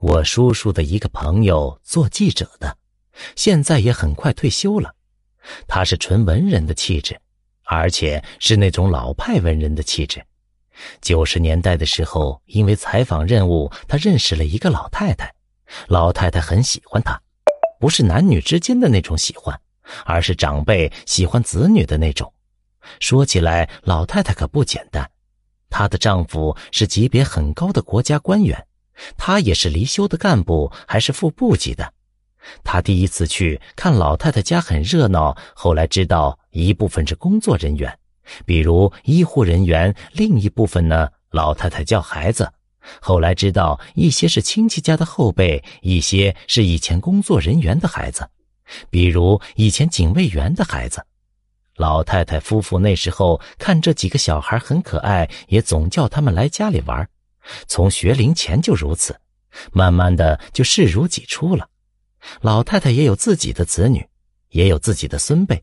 [0.00, 2.74] 我叔叔的一个朋友做记者的，
[3.36, 4.94] 现在也很快退休了。
[5.68, 7.20] 他是纯文人的气质，
[7.64, 10.24] 而且是那种老派文人的气质。
[11.02, 15.30] 九十年代的时候，因为采访任务，他认识了一个老太太，
[15.88, 17.20] 老太太很喜欢他，
[17.78, 19.60] 不是男女之间的那种喜欢，
[20.06, 22.32] 而是长辈喜欢子女的那种。
[23.00, 25.06] 说起来，老太太可不简单，
[25.68, 28.66] 她的丈夫是级别很高的国家官员。
[29.16, 31.92] 他也是离休的干部，还是副部级的。
[32.64, 37.98] 他第一次去看老太太家很热闹，后来知道一部分是工作人员，
[38.44, 42.50] 比如医护人员；另一部分呢，老太太叫孩子。
[43.00, 48.26] 后来知道一些是亲戚家的后辈，一些是以前工作人员的孩子，
[48.88, 51.04] 比如以前警卫员的孩子。
[51.76, 57.06] 老太太夫妇那时候看这几个小孩很可爱，也总叫他们来家里玩。
[57.66, 59.18] 从学龄前就如此，
[59.72, 61.68] 慢慢的就视如己出了。
[62.40, 64.06] 老太太也有自己的子女，
[64.50, 65.62] 也有自己的孙辈，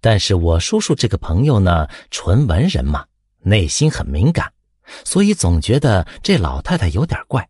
[0.00, 3.04] 但是我叔叔这个朋友呢，纯文人嘛，
[3.42, 4.50] 内心很敏感，
[5.04, 7.46] 所以总觉得这老太太有点怪，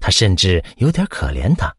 [0.00, 1.74] 他甚至有点可怜她。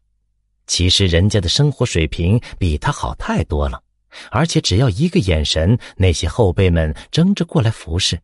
[0.66, 3.82] 其实人家的生活水平比他好太多了，
[4.30, 8.20] 而且只要一个眼神，那些后辈们争着过来服侍，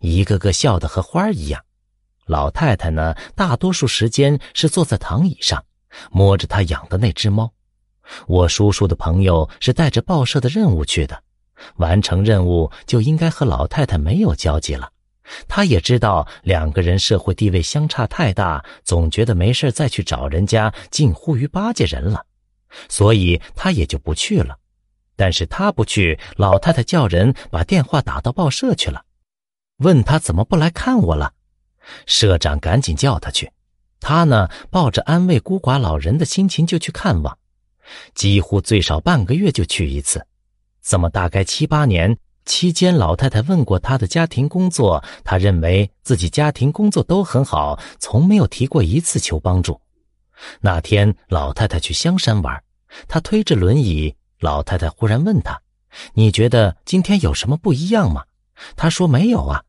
[0.00, 1.64] 一个个笑得和花一样。
[2.26, 5.64] 老太太呢，大多数时间是坐在躺椅上，
[6.10, 7.52] 摸着她养的那只猫。
[8.26, 11.22] 我叔叔的朋友是带着报社的任务去的，
[11.76, 14.90] 完成任务就应该和老太太没有交集了。
[15.48, 22.26] 他也知道两个人社会地位相差太大，总觉得没事再去找人家，近乎于巴结人了，
[22.90, 24.58] 所以他也就不去了。
[25.16, 29.04] 但是他不去，老太太叫人把电话打到报社去了，
[29.78, 31.32] 问他怎么不来看我了。
[32.06, 33.50] 社长赶紧叫他去，
[34.00, 37.38] 他呢抱着安慰孤寡老人的心情就去看望，
[38.14, 40.26] 几乎最少半个月就去一次，
[40.82, 49.80] 这么大概七八年期间，老太太问过他的家庭工作，他认为自己家庭工作都很好，从没有提过一次求帮助。
[50.60, 52.62] 那天老太太去香山玩，
[53.08, 55.58] 他推着轮椅，老太太忽然问他
[56.12, 58.24] ：“你觉得今天有什么不一样吗？”
[58.76, 59.62] 他说：“没有啊。”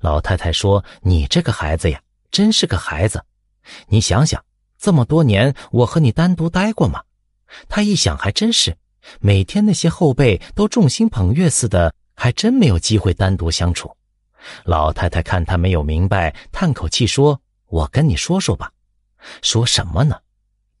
[0.00, 2.00] 老太太说：“你这个孩子呀，
[2.30, 3.24] 真是个孩子。
[3.88, 4.42] 你想想，
[4.78, 7.02] 这么多年我和你单独待过吗？”
[7.68, 8.76] 他一想，还真是，
[9.20, 13.94] 每天那些后辈都众星捧月似的，还真没有机会单独相处。
[14.64, 18.70] 老太太看他没有明白，叹口气说：“我跟你说说吧。”
[19.40, 20.16] 说什么呢？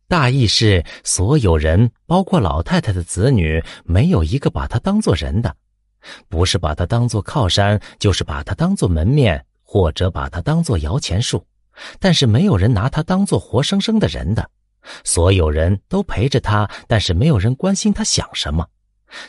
[0.06, 5.56] 大意是所有人，包括老太太的子女，没有一个把他当做人的。
[6.28, 11.44] 不是把它当做靠山，就是把它当做门面，或者把它当做摇钱树。
[11.98, 14.48] 但是没有人拿他当做活生生的人的。
[15.02, 18.66] 所有人都陪着他，但是没有人关心他想什么。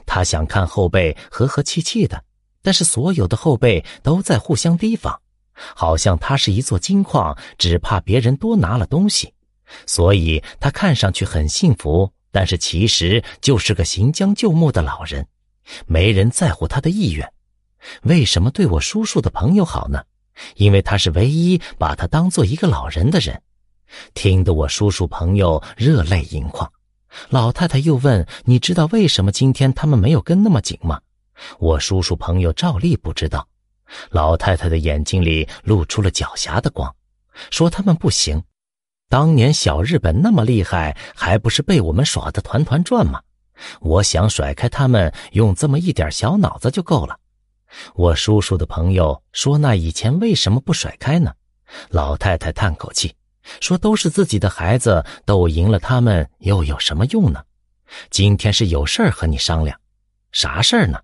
[0.05, 2.23] 他想看后辈和和气气的，
[2.61, 5.19] 但是所有的后辈都在互相提防，
[5.53, 9.33] 好像他是一座金矿，只怕别人多拿了东西。
[9.87, 15.25] 所以他看上去很幸福，但是其实就是个行将就木的老人。
[15.85, 17.31] 没人在乎他的意愿，
[18.03, 20.03] 为什么对我叔叔的朋友好呢？
[20.55, 23.41] 因为他是唯一把他当做一个老人的人，
[24.13, 26.69] 听得我叔叔朋友热泪盈眶。
[27.29, 30.99] 老太太又问：“你知道为什么今天他们没有跟那么紧吗？”
[31.59, 33.47] 我叔叔朋友照例不知道。
[34.09, 36.93] 老太太的眼睛里露出了狡黠的光，
[37.51, 38.43] 说：“他们不行，
[39.07, 43.21] 当年小日本那么厉害，还不是被我们耍得团团转吗？”
[43.81, 47.19] 我想甩开他们，用这么一点小脑子就够了。
[47.93, 51.33] 我叔叔的朋友说：“那以前为什么不甩开呢？”
[51.89, 53.13] 老太太叹口气
[53.59, 57.43] 说：“都是自己的孩子，斗赢了他们又有什么用呢？”
[58.09, 59.79] 今天是有事儿和你商量，
[60.31, 60.99] 啥事儿呢？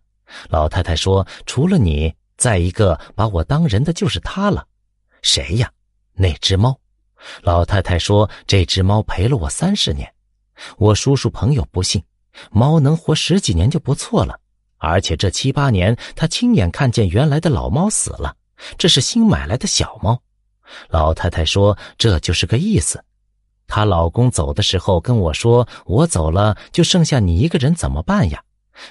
[0.50, 4.66] 老太太说：“除了你，再一个把我当人的就是他了。”
[5.22, 5.72] 谁呀？
[6.14, 6.80] 那只猫。
[7.42, 10.12] 老太太说：“这只猫陪了我三十年。”
[10.78, 12.04] 我叔叔朋友不信。
[12.52, 14.40] 猫能活十几年就不错了，
[14.78, 18.36] 而且这七八年，他亲眼看见原来的老猫死了，
[18.78, 20.22] 这是新买来的小猫。
[20.90, 23.04] 老太太说：“这就是个意思。”
[23.68, 28.44] 她老公走的时候跟我说：“我走了，就剩下你一个人，怎么办呀？”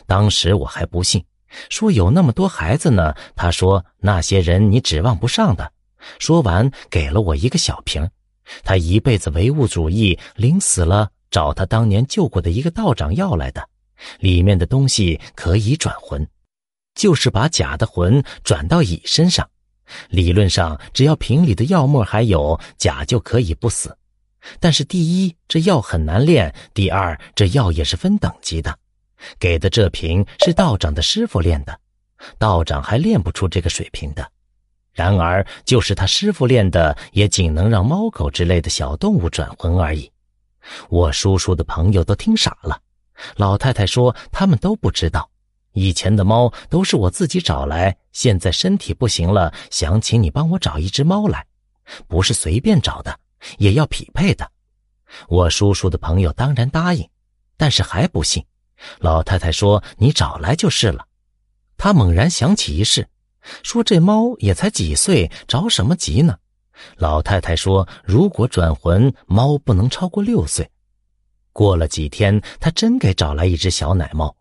[0.07, 1.25] 当时我还不信，
[1.69, 3.15] 说有那么多孩子呢。
[3.35, 5.73] 他说：“那些人你指望不上的。”
[6.19, 8.09] 说完，给了我一个小瓶。
[8.65, 11.11] 他一辈子唯物主义，临死了。
[11.31, 13.67] 找他当年救过的一个道长要来的，
[14.19, 16.27] 里面的东西可以转魂，
[16.95, 19.49] 就是把假的魂转到乙身上。
[20.09, 23.97] 理论上，只要瓶里的药沫还有，甲就可以不死。
[24.59, 28.79] 但是第一，这药很难炼；第二，这药也是分等级的。
[29.39, 31.79] 给的这瓶是道长的师傅炼的，
[32.39, 34.27] 道长还炼不出这个水平的。
[34.93, 40.11] 然而，就是他师傅炼的，也仅能让猫狗之类的小动物转魂而已。
[40.89, 42.81] 我叔叔的朋友都听傻了。
[43.37, 45.31] 老太太说：“他们都不知道，
[45.73, 51.47] 以前的猫都是我自己找来，现在身体不行了，想请你帮我找一只猫来，
[52.09, 53.19] 不是随便找的，
[53.59, 54.51] 也要匹配的。”
[55.29, 57.09] 我叔叔的朋友当然答应，
[57.57, 58.45] 但是还不信。
[59.01, 61.07] 老太太说：“你找来就是了。”
[61.77, 63.09] 他猛然想起一事，
[63.63, 66.39] 说：“这猫也才几岁，着什么急呢？”
[66.97, 70.69] 老太太说：“如果转魂，猫不能超过六岁。”
[71.53, 74.35] 过了几天，他真给找来一只小奶猫，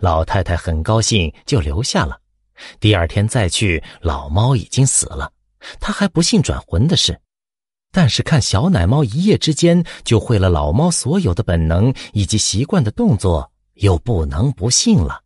[0.00, 2.20] 老太太很高兴，就留下了。
[2.80, 5.32] 第二天再去，老猫已经死了。
[5.80, 7.20] 他还不信转魂的事，
[7.92, 15.22] 但是看小奶猫一夜之间就会了老猫所有的本能以及习惯的动作，又不能不信了。